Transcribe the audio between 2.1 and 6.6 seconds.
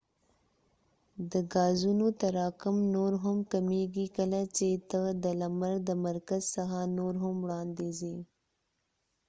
تراکم نور هم کمیږی کله چې ته د لمر د مرکز